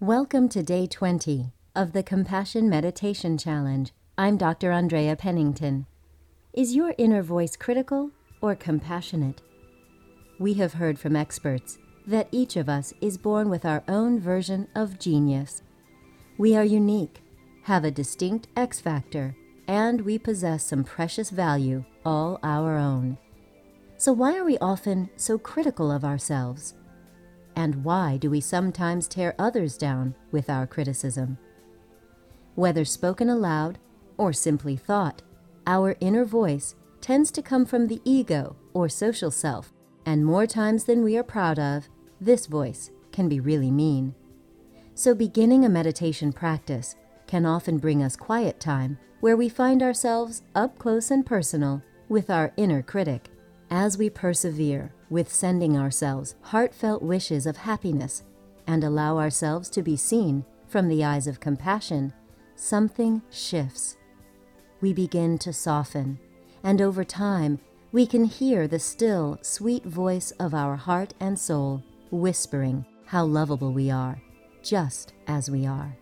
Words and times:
Welcome 0.00 0.48
to 0.50 0.62
day 0.62 0.86
20 0.86 1.52
of 1.76 1.92
the 1.92 2.02
Compassion 2.02 2.70
Meditation 2.70 3.36
Challenge. 3.36 3.92
I'm 4.16 4.38
Dr. 4.38 4.72
Andrea 4.72 5.14
Pennington. 5.14 5.84
Is 6.54 6.74
your 6.74 6.94
inner 6.96 7.22
voice 7.22 7.54
critical 7.54 8.10
or 8.40 8.54
compassionate? 8.54 9.42
We 10.38 10.54
have 10.54 10.72
heard 10.72 10.98
from 10.98 11.16
experts 11.16 11.76
that 12.06 12.28
each 12.32 12.56
of 12.56 12.66
us 12.66 12.94
is 13.02 13.18
born 13.18 13.50
with 13.50 13.66
our 13.66 13.84
own 13.88 14.18
version 14.18 14.68
of 14.74 14.98
genius. 14.98 15.62
We 16.38 16.56
are 16.56 16.64
unique, 16.64 17.20
have 17.64 17.84
a 17.84 17.90
distinct 17.90 18.48
X 18.56 18.80
factor, 18.80 19.36
and 19.68 20.00
we 20.00 20.16
possess 20.16 20.64
some 20.64 20.82
precious 20.82 21.28
value 21.28 21.84
all 22.06 22.40
our 22.42 22.78
own. 22.78 23.18
So, 23.98 24.14
why 24.14 24.38
are 24.38 24.46
we 24.46 24.56
often 24.60 25.10
so 25.16 25.36
critical 25.36 25.90
of 25.92 26.06
ourselves? 26.06 26.72
And 27.56 27.84
why 27.84 28.16
do 28.16 28.30
we 28.30 28.40
sometimes 28.40 29.08
tear 29.08 29.34
others 29.38 29.76
down 29.76 30.14
with 30.30 30.48
our 30.48 30.66
criticism? 30.66 31.38
Whether 32.54 32.84
spoken 32.84 33.28
aloud 33.28 33.78
or 34.16 34.32
simply 34.32 34.76
thought, 34.76 35.22
our 35.66 35.96
inner 36.00 36.24
voice 36.24 36.74
tends 37.00 37.30
to 37.32 37.42
come 37.42 37.64
from 37.64 37.86
the 37.86 38.00
ego 38.04 38.56
or 38.74 38.88
social 38.88 39.30
self, 39.30 39.72
and 40.04 40.24
more 40.24 40.46
times 40.46 40.84
than 40.84 41.02
we 41.02 41.16
are 41.16 41.22
proud 41.22 41.58
of, 41.58 41.88
this 42.20 42.46
voice 42.46 42.90
can 43.12 43.28
be 43.28 43.40
really 43.40 43.70
mean. 43.70 44.14
So, 44.94 45.14
beginning 45.14 45.64
a 45.64 45.68
meditation 45.68 46.32
practice 46.32 46.96
can 47.26 47.46
often 47.46 47.78
bring 47.78 48.02
us 48.02 48.16
quiet 48.16 48.60
time 48.60 48.98
where 49.20 49.36
we 49.36 49.48
find 49.48 49.82
ourselves 49.82 50.42
up 50.54 50.78
close 50.78 51.10
and 51.10 51.24
personal 51.24 51.82
with 52.08 52.28
our 52.28 52.52
inner 52.56 52.82
critic. 52.82 53.30
As 53.70 53.96
we 53.96 54.10
persevere 54.10 54.92
with 55.10 55.32
sending 55.32 55.76
ourselves 55.76 56.36
heartfelt 56.40 57.02
wishes 57.02 57.44
of 57.44 57.58
happiness 57.58 58.22
and 58.66 58.84
allow 58.84 59.18
ourselves 59.18 59.68
to 59.70 59.82
be 59.82 59.96
seen 59.96 60.44
from 60.68 60.88
the 60.88 61.04
eyes 61.04 61.26
of 61.26 61.40
compassion, 61.40 62.12
something 62.54 63.20
shifts. 63.30 63.96
We 64.80 64.92
begin 64.92 65.36
to 65.38 65.52
soften, 65.52 66.18
and 66.62 66.80
over 66.80 67.04
time, 67.04 67.58
we 67.92 68.06
can 68.06 68.24
hear 68.24 68.68
the 68.68 68.78
still, 68.78 69.38
sweet 69.42 69.84
voice 69.84 70.30
of 70.32 70.54
our 70.54 70.76
heart 70.76 71.12
and 71.18 71.38
soul 71.38 71.82
whispering 72.10 72.86
how 73.06 73.24
lovable 73.24 73.72
we 73.72 73.90
are, 73.90 74.22
just 74.62 75.12
as 75.26 75.50
we 75.50 75.66
are. 75.66 75.96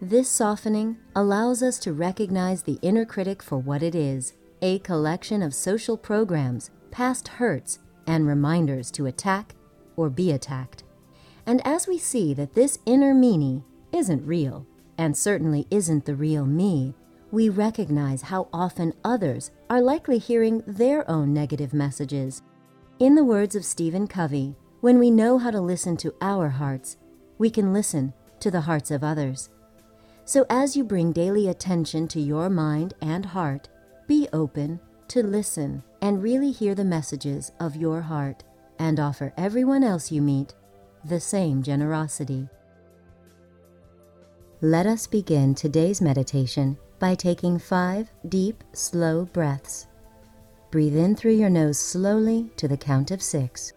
This 0.00 0.28
softening 0.28 0.96
allows 1.14 1.62
us 1.62 1.78
to 1.80 1.92
recognize 1.92 2.62
the 2.62 2.78
inner 2.82 3.04
critic 3.04 3.42
for 3.42 3.58
what 3.58 3.82
it 3.82 3.94
is 3.94 4.34
a 4.62 4.78
collection 4.80 5.42
of 5.42 5.54
social 5.54 5.96
programs 5.96 6.70
past 6.90 7.28
hurts, 7.28 7.78
and 8.10 8.26
reminders 8.26 8.90
to 8.90 9.06
attack 9.06 9.54
or 9.94 10.10
be 10.10 10.32
attacked. 10.32 10.82
And 11.46 11.64
as 11.64 11.86
we 11.86 11.96
see 11.96 12.34
that 12.34 12.54
this 12.54 12.80
inner 12.84 13.14
meanie 13.14 13.62
isn't 13.92 14.26
real, 14.26 14.66
and 14.98 15.16
certainly 15.16 15.68
isn't 15.70 16.06
the 16.06 16.16
real 16.16 16.44
me, 16.44 16.92
we 17.30 17.48
recognize 17.48 18.22
how 18.22 18.48
often 18.52 18.94
others 19.04 19.52
are 19.70 19.80
likely 19.80 20.18
hearing 20.18 20.64
their 20.66 21.08
own 21.08 21.32
negative 21.32 21.72
messages. 21.72 22.42
In 22.98 23.14
the 23.14 23.24
words 23.24 23.54
of 23.54 23.64
Stephen 23.64 24.08
Covey, 24.08 24.56
when 24.80 24.98
we 24.98 25.12
know 25.12 25.38
how 25.38 25.52
to 25.52 25.60
listen 25.60 25.96
to 25.98 26.12
our 26.20 26.48
hearts, 26.48 26.96
we 27.38 27.48
can 27.48 27.72
listen 27.72 28.12
to 28.40 28.50
the 28.50 28.62
hearts 28.62 28.90
of 28.90 29.04
others. 29.04 29.50
So 30.24 30.46
as 30.50 30.76
you 30.76 30.82
bring 30.82 31.12
daily 31.12 31.46
attention 31.46 32.08
to 32.08 32.20
your 32.20 32.50
mind 32.50 32.94
and 33.00 33.24
heart, 33.24 33.68
be 34.08 34.26
open 34.32 34.80
to 35.10 35.22
listen 35.24 35.82
and 36.00 36.22
really 36.22 36.52
hear 36.52 36.74
the 36.74 36.84
messages 36.84 37.50
of 37.58 37.74
your 37.74 38.00
heart 38.00 38.44
and 38.78 39.00
offer 39.00 39.32
everyone 39.36 39.82
else 39.82 40.12
you 40.12 40.22
meet 40.22 40.54
the 41.04 41.18
same 41.18 41.62
generosity. 41.62 42.48
Let 44.60 44.86
us 44.86 45.08
begin 45.08 45.54
today's 45.54 46.00
meditation 46.00 46.78
by 47.00 47.16
taking 47.16 47.58
five 47.58 48.12
deep, 48.28 48.62
slow 48.72 49.24
breaths. 49.24 49.88
Breathe 50.70 50.96
in 50.96 51.16
through 51.16 51.32
your 51.32 51.50
nose 51.50 51.78
slowly 51.78 52.48
to 52.56 52.68
the 52.68 52.76
count 52.76 53.10
of 53.10 53.20
six. 53.20 53.72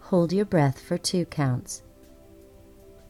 Hold 0.00 0.32
your 0.32 0.46
breath 0.46 0.80
for 0.80 0.98
two 0.98 1.26
counts. 1.26 1.82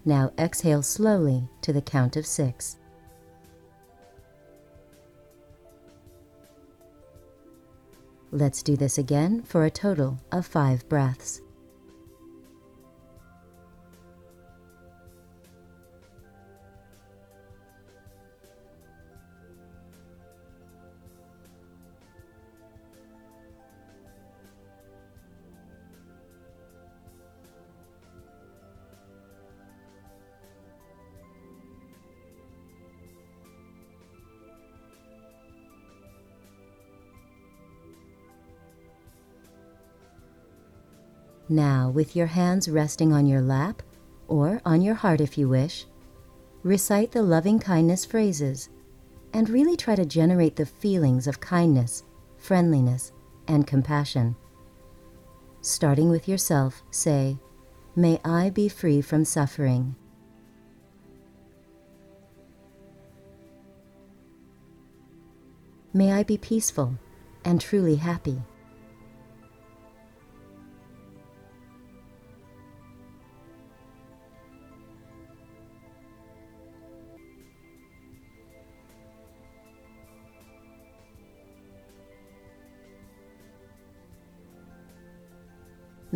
Now 0.06 0.30
exhale 0.38 0.82
slowly 0.84 1.48
to 1.62 1.72
the 1.72 1.82
count 1.82 2.16
of 2.16 2.24
six. 2.24 2.78
Let's 8.30 8.62
do 8.62 8.76
this 8.76 8.98
again 8.98 9.42
for 9.42 9.64
a 9.64 9.70
total 9.70 10.18
of 10.30 10.46
five 10.46 10.88
breaths. 10.88 11.40
Now, 41.48 41.90
with 41.90 42.16
your 42.16 42.26
hands 42.26 42.68
resting 42.68 43.12
on 43.12 43.26
your 43.26 43.40
lap, 43.40 43.82
or 44.28 44.60
on 44.64 44.82
your 44.82 44.94
heart 44.94 45.20
if 45.20 45.38
you 45.38 45.48
wish, 45.48 45.86
recite 46.62 47.12
the 47.12 47.22
loving 47.22 47.60
kindness 47.60 48.04
phrases 48.04 48.68
and 49.32 49.48
really 49.48 49.76
try 49.76 49.94
to 49.94 50.04
generate 50.04 50.56
the 50.56 50.66
feelings 50.66 51.26
of 51.26 51.40
kindness, 51.40 52.02
friendliness, 52.36 53.12
and 53.46 53.66
compassion. 53.66 54.34
Starting 55.60 56.10
with 56.10 56.26
yourself, 56.26 56.82
say, 56.90 57.38
May 57.94 58.20
I 58.24 58.50
be 58.50 58.68
free 58.68 59.00
from 59.00 59.24
suffering. 59.24 59.94
May 65.92 66.12
I 66.12 66.24
be 66.24 66.36
peaceful 66.36 66.98
and 67.44 67.60
truly 67.60 67.96
happy. 67.96 68.42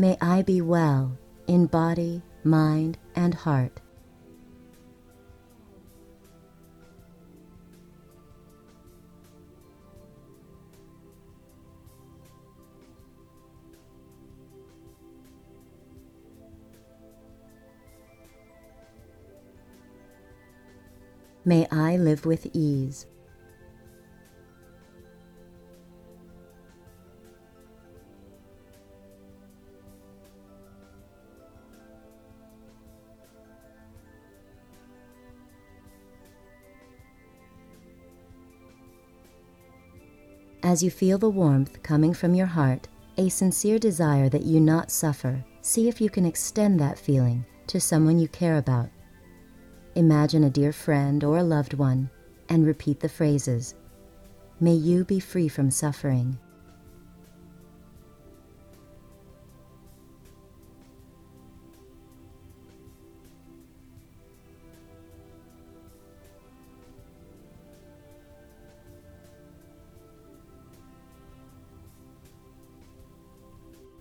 May 0.01 0.17
I 0.19 0.41
be 0.41 0.63
well 0.63 1.19
in 1.47 1.67
body, 1.67 2.23
mind, 2.43 2.97
and 3.15 3.35
heart. 3.35 3.83
May 21.45 21.67
I 21.71 21.99
live 21.99 22.25
with 22.25 22.47
ease. 22.55 23.05
As 40.71 40.85
you 40.85 40.91
feel 40.93 41.19
the 41.19 41.29
warmth 41.29 41.83
coming 41.83 42.15
from 42.15 42.33
your 42.33 42.47
heart, 42.47 42.87
a 43.17 43.29
sincere 43.29 43.77
desire 43.77 44.29
that 44.29 44.45
you 44.45 44.61
not 44.61 44.93
suffer, 44.93 45.45
see 45.63 45.89
if 45.89 46.01
you 46.01 46.09
can 46.09 46.25
extend 46.25 46.79
that 46.79 46.97
feeling 46.97 47.45
to 47.67 47.81
someone 47.81 48.21
you 48.21 48.29
care 48.29 48.57
about. 48.57 48.89
Imagine 49.97 50.45
a 50.45 50.49
dear 50.49 50.73
friend 50.73 51.25
or 51.25 51.39
a 51.39 51.43
loved 51.43 51.75
one 51.75 52.09
and 52.51 52.65
repeat 52.65 53.01
the 53.01 53.09
phrases 53.09 53.75
May 54.61 54.75
you 54.75 55.05
be 55.05 55.19
free 55.19 55.49
from 55.49 55.73
suffering. 55.73 56.39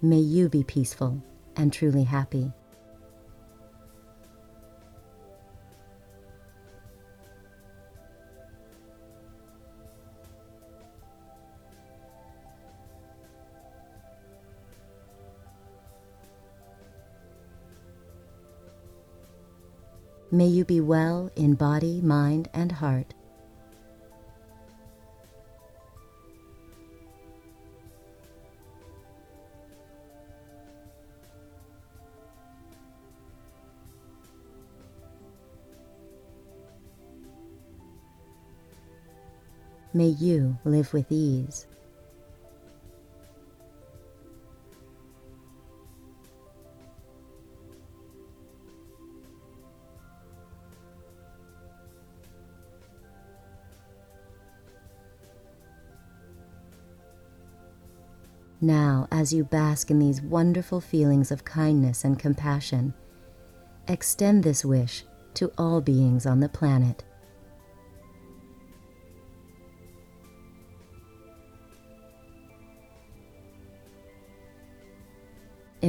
May 0.02 0.20
you 0.20 0.48
be 0.48 0.64
peaceful 0.64 1.22
and 1.58 1.74
truly 1.74 2.04
happy. 2.04 2.54
May 20.32 20.48
you 20.48 20.64
be 20.64 20.80
well 20.80 21.30
in 21.36 21.56
body, 21.56 22.00
mind, 22.00 22.48
and 22.54 22.72
heart. 22.72 23.14
May 39.94 40.10
you 40.10 40.58
live 40.66 40.94
with 40.94 41.12
ease. 41.12 41.66
Now, 58.62 59.08
as 59.10 59.32
you 59.32 59.46
bask 59.46 59.90
in 59.90 60.00
these 60.00 60.22
wonderful 60.22 60.82
feelings 60.82 61.32
of 61.32 61.46
kindness 61.46 62.04
and 62.04 62.20
compassion, 62.20 62.94
extend 63.88 64.44
this 64.44 64.66
wish 64.66 65.06
to 65.36 65.52
all 65.58 65.80
beings 65.80 66.26
on 66.26 66.42
the 66.42 66.50
planet. 66.50 67.06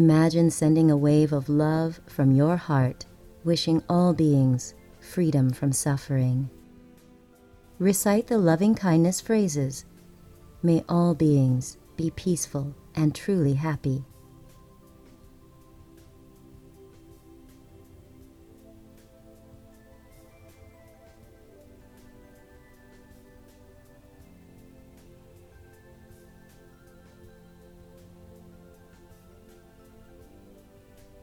Imagine 0.00 0.50
sending 0.50 0.90
a 0.90 0.96
wave 0.96 1.30
of 1.30 1.50
love 1.50 2.00
from 2.06 2.32
your 2.32 2.56
heart, 2.56 3.04
wishing 3.44 3.82
all 3.86 4.14
beings 4.14 4.72
freedom 4.98 5.50
from 5.50 5.72
suffering. 5.72 6.48
Recite 7.78 8.26
the 8.26 8.38
loving 8.38 8.74
kindness 8.74 9.20
phrases. 9.20 9.84
May 10.62 10.82
all 10.88 11.14
beings 11.14 11.76
be 11.98 12.10
peaceful 12.12 12.74
and 12.94 13.14
truly 13.14 13.52
happy. 13.52 14.06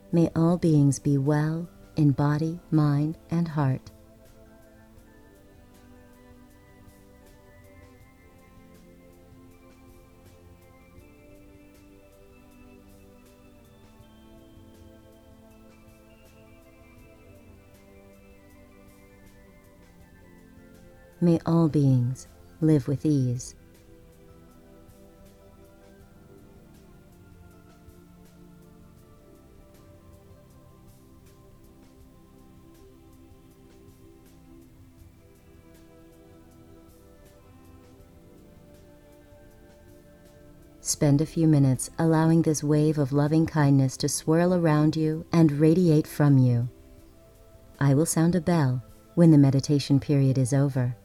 May 0.10 0.30
all 0.36 0.58
beings 0.58 1.00
be 1.00 1.18
well 1.18 1.68
in 1.98 2.12
body, 2.12 2.60
mind, 2.72 3.18
and 3.30 3.46
heart. 3.46 3.92
May 21.20 21.40
all 21.46 21.68
beings 21.68 22.28
live 22.62 22.88
with 22.88 23.06
ease. 23.06 23.56
Spend 40.88 41.20
a 41.20 41.26
few 41.26 41.50
minutes 41.50 41.90
allowing 42.00 42.44
this 42.44 42.64
wave 42.64 42.98
of 42.98 43.12
loving 43.12 43.46
kindness 43.46 43.98
to 43.98 44.08
swirl 44.08 44.54
around 44.54 44.96
you 44.96 45.26
and 45.34 45.52
radiate 45.52 46.08
from 46.08 46.38
you. 46.38 46.70
I 47.78 47.94
will 47.94 48.06
sound 48.06 48.36
a 48.36 48.40
bell 48.40 48.82
when 49.16 49.32
the 49.32 49.38
meditation 49.38 50.00
period 50.00 50.38
is 50.38 50.54
over. 50.54 50.96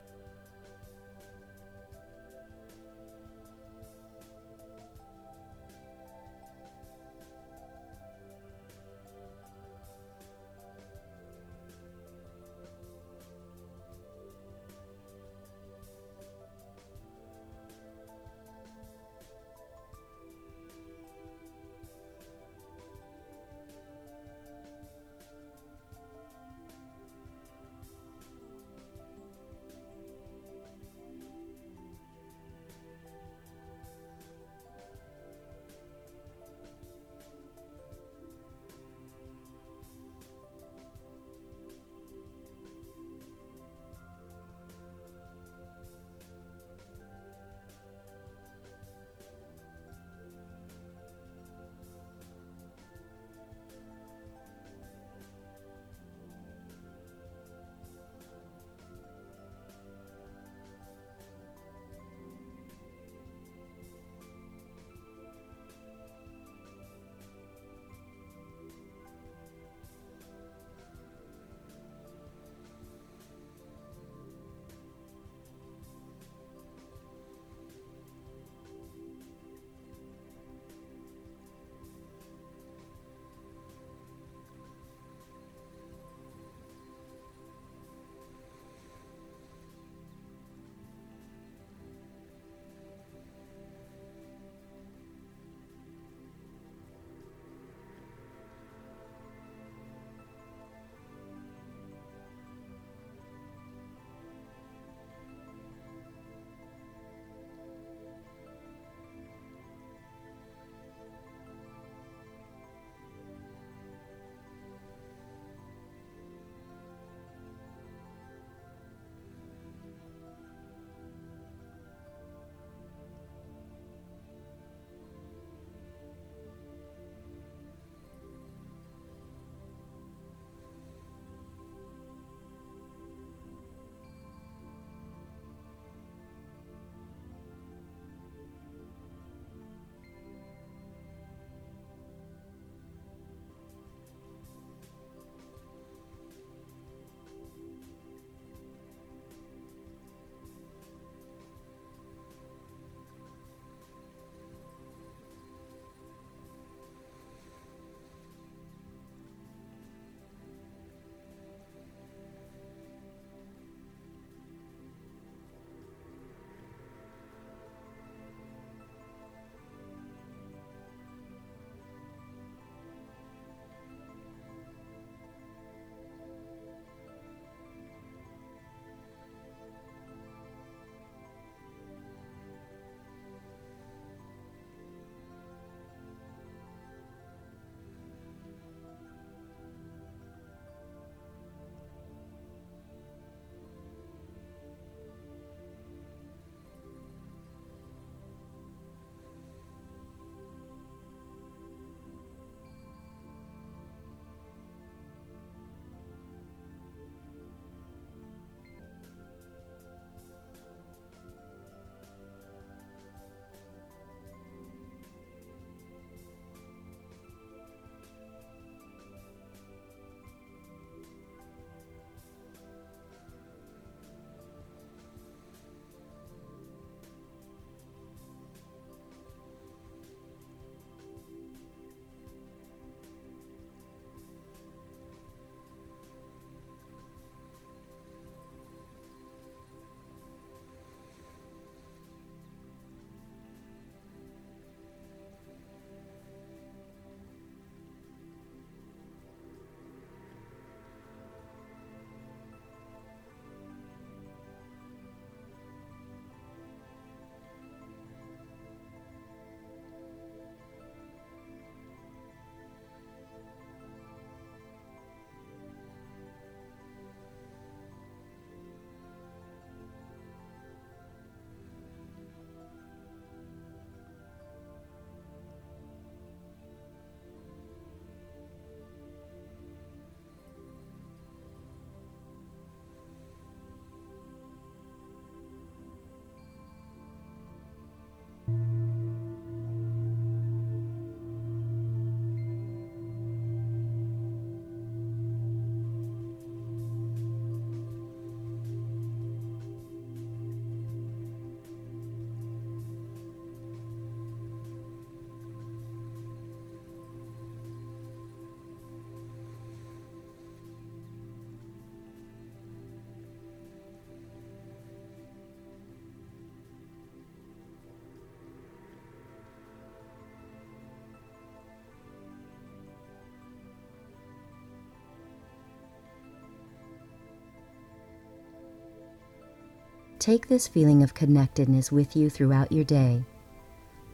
Take 330.23 330.47
this 330.47 330.69
feeling 330.69 331.03
of 331.03 331.15
connectedness 331.15 331.91
with 331.91 332.15
you 332.15 332.31
throughout 332.31 332.71
your 332.71 332.85
day, 332.85 333.25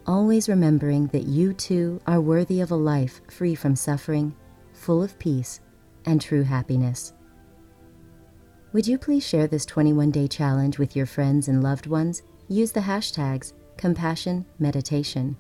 always 0.07 0.49
remembering 0.49 1.09
that 1.09 1.27
you 1.27 1.53
too 1.53 2.01
are 2.07 2.19
worthy 2.19 2.63
of 2.63 2.71
a 2.71 2.77
life 2.77 3.21
free 3.31 3.55
from 3.55 3.77
suffering, 3.77 4.35
full 4.73 5.03
of 5.03 5.19
peace, 5.19 5.61
and 6.07 6.19
true 6.19 6.45
happiness. 6.45 7.13
Would 8.73 8.87
you 8.87 8.97
please 8.97 9.23
share 9.29 9.47
this 9.47 9.67
21 9.67 10.11
day 10.11 10.27
challenge 10.27 10.79
with 10.79 10.97
your 10.97 11.05
friends 11.05 11.49
and 11.49 11.63
loved 11.63 11.87
ones? 11.87 12.23
Use 12.49 12.73
the 12.73 12.81
hashtags 12.81 13.53
Compassion 13.77 14.47
Meditation. 14.59 15.37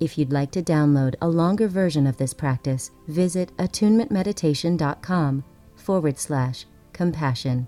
If 0.00 0.18
you'd 0.18 0.34
like 0.34 0.50
to 0.50 0.62
download 0.62 1.14
a 1.22 1.28
longer 1.28 1.66
version 1.66 2.06
of 2.06 2.18
this 2.18 2.34
practice, 2.34 2.90
visit 3.08 3.56
attunementmeditation.com 3.56 5.44
forward 5.76 6.18
slash 6.18 6.66
compassion. 6.92 7.66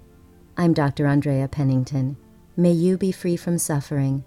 I'm 0.60 0.72
Dr. 0.72 1.06
Andrea 1.06 1.46
Pennington. 1.46 2.16
May 2.56 2.72
you 2.72 2.98
be 2.98 3.12
free 3.12 3.36
from 3.36 3.58
suffering. 3.58 4.24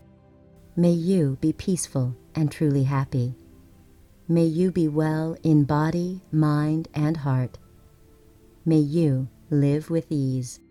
May 0.77 0.93
you 0.93 1.37
be 1.41 1.51
peaceful 1.51 2.15
and 2.33 2.49
truly 2.49 2.83
happy. 2.83 3.35
May 4.29 4.45
you 4.45 4.71
be 4.71 4.87
well 4.87 5.35
in 5.43 5.65
body, 5.65 6.21
mind, 6.31 6.87
and 6.93 7.17
heart. 7.17 7.57
May 8.63 8.77
you 8.77 9.27
live 9.49 9.89
with 9.89 10.05
ease. 10.09 10.61